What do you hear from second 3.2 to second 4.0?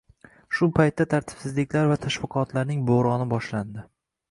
boshlandi